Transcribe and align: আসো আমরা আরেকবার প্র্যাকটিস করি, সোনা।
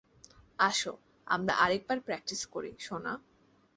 আসো 0.59 0.93
আমরা 1.27 1.53
আরেকবার 1.55 1.97
প্র্যাকটিস 1.99 2.41
করি, 2.45 2.71
সোনা। 2.79 3.13